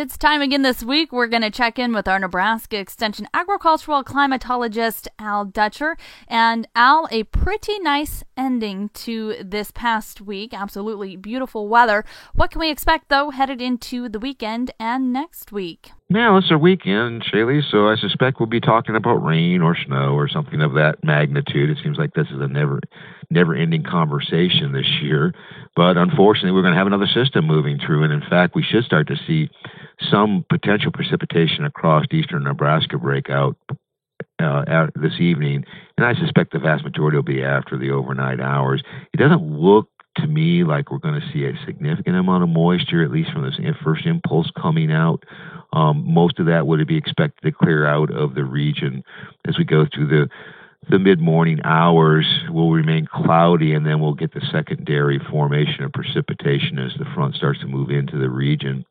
[0.00, 1.10] It's time again this week.
[1.10, 5.96] We're going to check in with our Nebraska Extension agricultural climatologist, Al Dutcher.
[6.28, 10.54] And Al, a pretty nice ending to this past week.
[10.54, 12.04] Absolutely beautiful weather.
[12.32, 15.90] What can we expect, though, headed into the weekend and next week?
[16.10, 20.14] Now, it's a weekend, Shaylee, so I suspect we'll be talking about rain or snow
[20.14, 21.68] or something of that magnitude.
[21.68, 22.80] It seems like this is a never
[23.30, 25.34] never ending conversation this year.
[25.76, 28.04] But unfortunately, we're going to have another system moving through.
[28.04, 29.50] And in fact, we should start to see
[30.10, 33.56] some potential precipitation across eastern Nebraska break out
[34.38, 35.64] uh, this evening,
[35.96, 38.82] and I suspect the vast majority will be after the overnight hours.
[39.12, 43.02] It doesn't look to me like we're going to see a significant amount of moisture,
[43.02, 45.24] at least from this first impulse coming out.
[45.72, 49.04] Um, most of that would be expected to clear out of the region
[49.46, 50.28] as we go through the
[50.90, 55.92] the mid morning hours will remain cloudy, and then we'll get the secondary formation of
[55.92, 58.86] precipitation as the front starts to move into the region.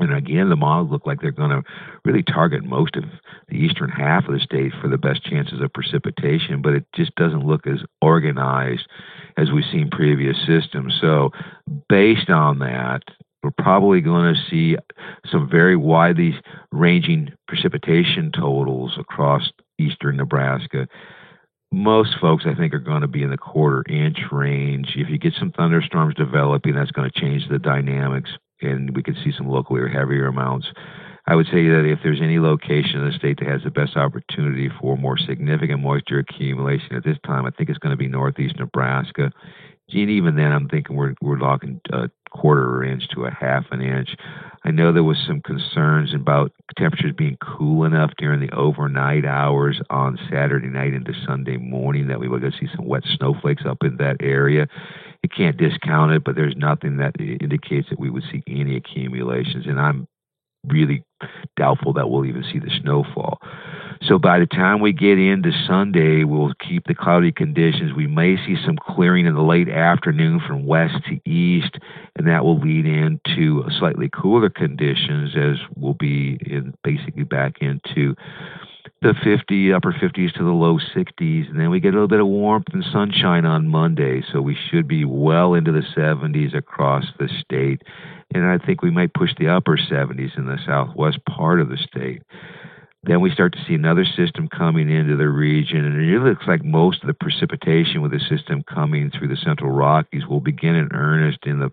[0.00, 1.62] And again, the models look like they're going to
[2.04, 3.04] really target most of
[3.48, 7.14] the eastern half of the state for the best chances of precipitation, but it just
[7.16, 8.88] doesn't look as organized
[9.36, 10.96] as we've seen previous systems.
[11.00, 11.30] So,
[11.88, 13.02] based on that,
[13.42, 14.76] we're probably going to see
[15.30, 16.40] some very widely
[16.70, 20.86] ranging precipitation totals across eastern Nebraska.
[21.72, 24.92] Most folks, I think, are going to be in the quarter inch range.
[24.94, 28.30] If you get some thunderstorms developing, that's going to change the dynamics
[28.62, 30.68] and we could see some locally or heavier amounts.
[31.26, 33.96] I would say that if there's any location in the state that has the best
[33.96, 38.08] opportunity for more significant moisture accumulation at this time, I think it's going to be
[38.08, 39.30] northeast Nebraska.
[39.92, 43.66] And even then, I'm thinking we're we're talking a uh, quarter inch to a half
[43.70, 44.16] an inch.
[44.64, 49.80] I know there was some concerns about temperatures being cool enough during the overnight hours
[49.90, 53.64] on Saturday night into Sunday morning that we were going to see some wet snowflakes
[53.66, 54.68] up in that area
[55.22, 59.66] you can't discount it, but there's nothing that indicates that we would see any accumulations.
[59.66, 60.08] And I'm
[60.66, 61.04] really
[61.56, 63.38] doubtful that we'll even see the snowfall.
[64.08, 67.92] So by the time we get into Sunday, we'll keep the cloudy conditions.
[67.94, 71.78] We may see some clearing in the late afternoon from west to east,
[72.16, 78.16] and that will lead into slightly cooler conditions as we'll be in basically back into
[79.02, 82.20] the 50, upper 50s to the low 60s, and then we get a little bit
[82.20, 87.04] of warmth and sunshine on Monday, so we should be well into the 70s across
[87.18, 87.82] the state,
[88.34, 91.76] and I think we might push the upper 70s in the southwest part of the
[91.76, 92.22] state.
[93.04, 96.64] Then we start to see another system coming into the region, and it looks like
[96.64, 100.92] most of the precipitation with the system coming through the central Rockies will begin in
[100.92, 101.72] earnest in the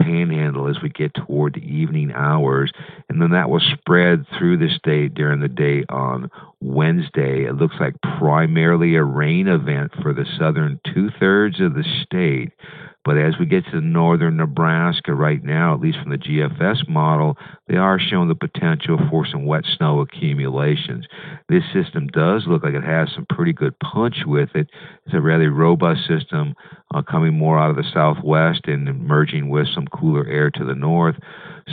[0.00, 2.70] panhandle as we get toward the evening hours,
[3.08, 7.46] and then that will spread through the state during the day on Wednesday.
[7.46, 12.52] It looks like primarily a rain event for the southern two thirds of the state.
[13.04, 17.36] But as we get to northern Nebraska right now, at least from the GFS model,
[17.66, 21.06] they are showing the potential for some wet snow accumulations.
[21.48, 24.68] This system does look like it has some pretty good punch with it.
[25.06, 26.54] It's a rather robust system
[26.94, 30.74] uh, coming more out of the southwest and merging with some cooler air to the
[30.74, 31.16] north.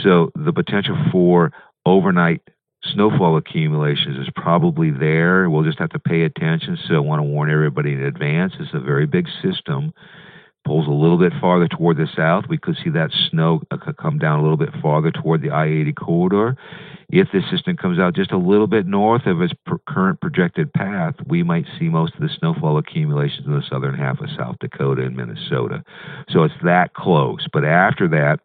[0.02, 1.52] So the potential for
[1.84, 2.40] overnight
[2.84, 5.50] snowfall accumulations is probably there.
[5.50, 6.78] We'll just have to pay attention.
[6.88, 8.54] So I want to warn everybody in advance.
[8.58, 9.92] It's a very big system
[10.64, 14.18] pulls a little bit farther toward the south, we could see that snow uh, come
[14.18, 16.56] down a little bit farther toward the I 80 corridor.
[17.10, 20.70] If this system comes out just a little bit north of its per current projected
[20.74, 24.56] path, we might see most of the snowfall accumulations in the southern half of South
[24.60, 25.82] Dakota and Minnesota.
[26.28, 27.46] So it's that close.
[27.50, 28.40] But after that,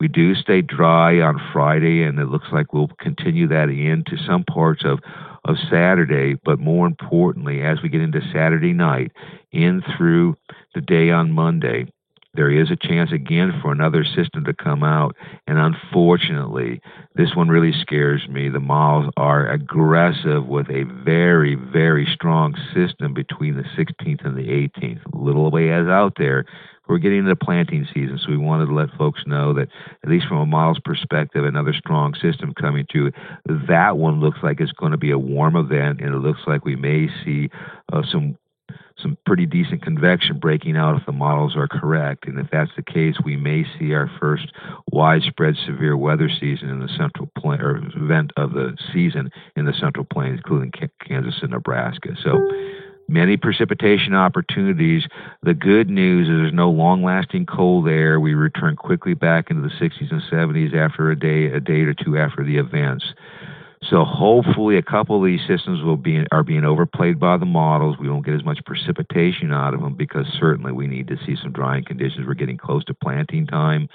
[0.00, 4.44] we do stay dry on Friday, and it looks like we'll continue that into some
[4.44, 5.00] parts of
[5.46, 9.12] of Saturday, but more importantly, as we get into Saturday night,
[9.52, 10.36] in through
[10.76, 11.86] the day on Monday,
[12.34, 15.16] there is a chance again for another system to come out.
[15.46, 16.82] And unfortunately,
[17.14, 18.50] this one really scares me.
[18.50, 24.48] The Mols are aggressive with a very, very strong system between the 16th and the
[24.48, 25.00] 18th.
[25.14, 26.44] A little way as out there.
[26.88, 29.68] We're getting into planting season, so we wanted to let folks know that,
[30.04, 33.12] at least from a model's perspective, another strong system coming through.
[33.66, 36.64] That one looks like it's going to be a warm event, and it looks like
[36.64, 37.48] we may see
[37.92, 38.36] uh, some
[39.00, 42.26] some pretty decent convection breaking out if the models are correct.
[42.26, 44.52] And if that's the case, we may see our first
[44.90, 49.74] widespread severe weather season in the central plain or event of the season in the
[49.74, 50.72] central plains, including
[51.06, 52.10] Kansas and Nebraska.
[52.22, 52.48] So
[53.08, 55.04] many precipitation opportunities.
[55.42, 58.18] The good news is there's no long lasting cold air.
[58.18, 61.94] We return quickly back into the 60s and 70s after a day, a day or
[61.94, 63.04] two after the events.
[63.90, 67.96] So hopefully a couple of these systems will be are being overplayed by the models.
[67.98, 71.36] We won't get as much precipitation out of them because certainly we need to see
[71.40, 72.26] some drying conditions.
[72.26, 73.88] We're getting close to planting time,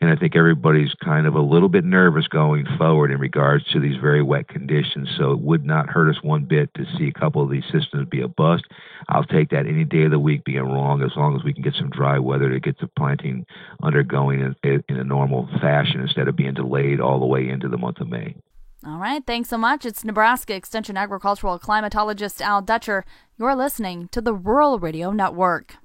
[0.00, 3.80] and I think everybody's kind of a little bit nervous going forward in regards to
[3.80, 5.08] these very wet conditions.
[5.18, 8.08] So it would not hurt us one bit to see a couple of these systems
[8.08, 8.64] be a bust.
[9.08, 11.64] I'll take that any day of the week being wrong as long as we can
[11.64, 13.44] get some dry weather to get the planting
[13.82, 17.78] undergoing in, in a normal fashion instead of being delayed all the way into the
[17.78, 18.36] month of May.
[18.84, 19.86] All right, thanks so much.
[19.86, 23.04] It's Nebraska Extension agricultural climatologist Al Dutcher.
[23.38, 25.76] You're listening to the Rural Radio Network.